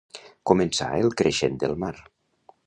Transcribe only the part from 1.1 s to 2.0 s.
creixent del mar.